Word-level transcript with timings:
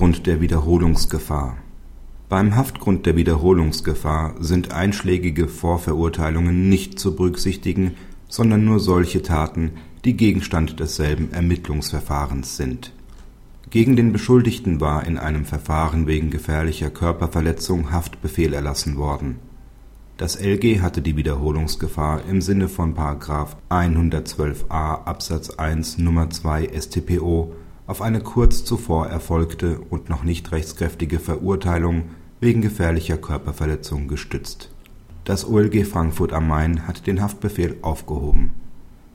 Haftgrund 0.00 0.26
der 0.26 0.40
Wiederholungsgefahr 0.40 1.58
Beim 2.30 2.56
Haftgrund 2.56 3.04
der 3.04 3.16
Wiederholungsgefahr 3.16 4.34
sind 4.40 4.72
einschlägige 4.72 5.46
Vorverurteilungen 5.46 6.70
nicht 6.70 6.98
zu 6.98 7.14
berücksichtigen, 7.14 7.96
sondern 8.26 8.64
nur 8.64 8.80
solche 8.80 9.20
Taten, 9.20 9.72
die 10.06 10.16
Gegenstand 10.16 10.80
desselben 10.80 11.34
Ermittlungsverfahrens 11.34 12.56
sind. 12.56 12.94
Gegen 13.68 13.94
den 13.94 14.10
Beschuldigten 14.10 14.80
war 14.80 15.06
in 15.06 15.18
einem 15.18 15.44
Verfahren 15.44 16.06
wegen 16.06 16.30
gefährlicher 16.30 16.88
Körperverletzung 16.88 17.92
Haftbefehl 17.92 18.54
erlassen 18.54 18.96
worden. 18.96 19.36
Das 20.16 20.40
LG 20.40 20.80
hatte 20.80 21.02
die 21.02 21.18
Wiederholungsgefahr 21.18 22.22
im 22.26 22.40
Sinne 22.40 22.68
von§ 22.68 22.94
112a 23.68 25.04
Absatz 25.04 25.50
1 25.50 25.98
Nr. 25.98 26.30
2 26.30 26.70
StPO 26.74 27.52
auf 27.90 28.02
eine 28.02 28.20
kurz 28.20 28.64
zuvor 28.64 29.08
erfolgte 29.08 29.80
und 29.90 30.08
noch 30.08 30.22
nicht 30.22 30.52
rechtskräftige 30.52 31.18
Verurteilung 31.18 32.04
wegen 32.38 32.62
gefährlicher 32.62 33.16
Körperverletzung 33.16 34.06
gestützt. 34.06 34.70
Das 35.24 35.44
OLG 35.44 35.84
Frankfurt 35.84 36.32
am 36.32 36.46
Main 36.46 36.86
hat 36.86 37.08
den 37.08 37.20
Haftbefehl 37.20 37.78
aufgehoben. 37.82 38.52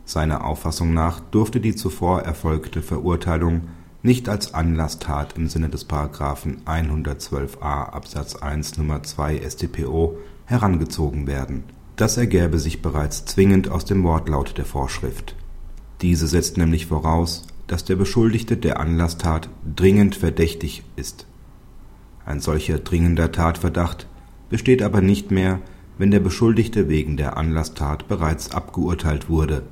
Seiner 0.03 0.43
Auffassung 0.43 0.93
nach 0.93 1.21
durfte 1.21 1.61
die 1.61 1.73
zuvor 1.73 2.23
erfolgte 2.23 2.81
Verurteilung 2.81 3.61
nicht 4.03 4.27
als 4.27 4.53
Anlasstat 4.53 5.37
im 5.37 5.47
Sinne 5.47 5.69
des§ 5.69 5.89
112a 6.65 7.59
Absatz 7.61 8.35
1 8.35 8.77
Nr. 8.77 9.03
2 9.03 9.41
StPO 9.49 10.17
herangezogen 10.43 11.27
werden. 11.27 11.63
Das 11.95 12.17
ergäbe 12.17 12.59
sich 12.59 12.81
bereits 12.81 13.23
zwingend 13.23 13.69
aus 13.69 13.85
dem 13.85 14.03
Wortlaut 14.03 14.57
der 14.57 14.65
Vorschrift. 14.65 15.37
Diese 16.01 16.27
setzt 16.27 16.57
nämlich 16.57 16.87
voraus 16.87 17.47
dass 17.67 17.85
der 17.85 17.95
Beschuldigte 17.95 18.57
der 18.57 18.79
Anlasstat 18.79 19.49
dringend 19.75 20.15
verdächtig 20.15 20.83
ist. 20.95 21.25
Ein 22.25 22.39
solcher 22.39 22.79
dringender 22.79 23.31
Tatverdacht 23.31 24.07
besteht 24.49 24.81
aber 24.81 25.01
nicht 25.01 25.31
mehr, 25.31 25.59
wenn 25.97 26.11
der 26.11 26.19
Beschuldigte 26.19 26.89
wegen 26.89 27.17
der 27.17 27.37
Anlasstat 27.37 28.07
bereits 28.07 28.51
abgeurteilt 28.51 29.29
wurde. 29.29 29.63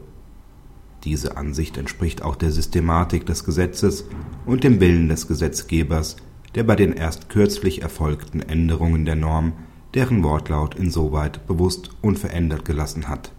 Diese 1.04 1.36
Ansicht 1.36 1.78
entspricht 1.78 2.22
auch 2.22 2.36
der 2.36 2.52
Systematik 2.52 3.26
des 3.26 3.44
Gesetzes 3.44 4.06
und 4.46 4.64
dem 4.64 4.80
Willen 4.80 5.10
des 5.10 5.28
Gesetzgebers, 5.28 6.16
der 6.56 6.64
bei 6.64 6.76
den 6.76 6.94
erst 6.94 7.30
kürzlich 7.30 7.82
erfolgten 7.82 8.42
Änderungen 8.42 9.06
der 9.06 9.16
Norm 9.16 9.54
deren 9.94 10.24
Wortlaut 10.24 10.76
insoweit 10.76 11.46
bewusst 11.46 11.92
unverändert 12.02 12.66
gelassen 12.66 13.08
hat. 13.08 13.32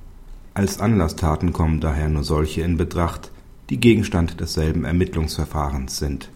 Als 0.54 0.78
Anlasstaten 0.78 1.52
kommen 1.52 1.80
daher 1.80 2.08
nur 2.08 2.22
solche 2.22 2.62
in 2.62 2.76
Betracht, 2.76 3.32
die 3.70 3.80
Gegenstand 3.80 4.40
desselben 4.40 4.84
Ermittlungsverfahrens 4.84 5.96
sind. 5.96 6.30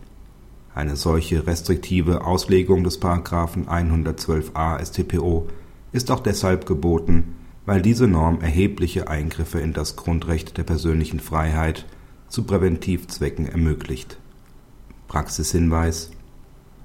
Eine 0.74 0.96
solche 0.96 1.46
restriktive 1.46 2.24
Auslegung 2.24 2.84
des§ 2.84 3.02
112a 3.66 4.84
StPO 4.84 5.48
ist 5.92 6.10
auch 6.10 6.20
deshalb 6.20 6.66
geboten, 6.66 7.34
weil 7.66 7.82
diese 7.82 8.06
Norm 8.06 8.40
erhebliche 8.40 9.08
Eingriffe 9.08 9.60
in 9.60 9.72
das 9.72 9.96
Grundrecht 9.96 10.56
der 10.56 10.62
persönlichen 10.62 11.20
Freiheit 11.20 11.84
zu 12.28 12.44
Präventivzwecken 12.44 13.46
ermöglicht. 13.46 14.18
Praxishinweis 15.08 16.10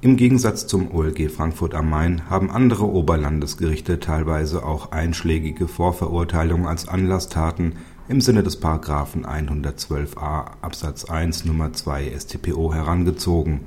Im 0.01 0.17
Gegensatz 0.17 0.67
zum 0.67 0.93
OLG 0.93 1.29
Frankfurt 1.29 1.73
am 1.73 1.89
Main 1.89 2.29
haben 2.29 2.51
andere 2.51 2.85
Oberlandesgerichte 2.85 3.99
teilweise 3.99 4.65
auch 4.65 4.91
einschlägige 4.91 5.67
Vorverurteilungen 5.67 6.67
als 6.67 6.87
Anlasstaten 6.87 7.73
im 8.09 8.19
Sinne 8.19 8.43
des§ 8.43 8.61
112a 9.23 10.45
Absatz 10.61 11.05
1 11.05 11.45
Nr. 11.45 11.71
2 11.71 12.11
StPO 12.17 12.73
herangezogen 12.73 13.61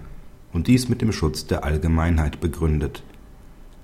und 0.53 0.67
dies 0.67 0.89
mit 0.89 1.01
dem 1.01 1.13
Schutz 1.13 1.47
der 1.47 1.65
Allgemeinheit 1.65 2.41
begründet. 2.41 3.03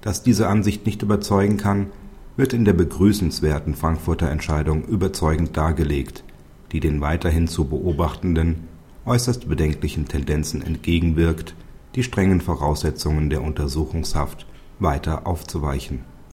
Dass 0.02 0.22
diese 0.22 0.48
Ansicht 0.48 0.84
nicht 0.84 1.02
überzeugen 1.02 1.56
kann, 1.56 1.86
wird 2.36 2.52
in 2.52 2.64
der 2.64 2.74
begrüßenswerten 2.74 3.74
Frankfurter 3.74 4.28
Entscheidung 4.28 4.84
überzeugend 4.84 5.56
dargelegt, 5.56 6.22
die 6.72 6.80
den 6.80 7.00
weiterhin 7.00 7.48
zu 7.48 7.64
beobachtenden, 7.64 8.68
äußerst 9.06 9.48
bedenklichen 9.48 10.06
Tendenzen 10.06 10.62
entgegenwirkt, 10.62 11.54
die 11.94 12.02
strengen 12.02 12.40
Voraussetzungen 12.40 13.30
der 13.30 13.42
Untersuchungshaft 13.42 14.46
weiter 14.78 15.26
aufzuweichen 15.26 16.11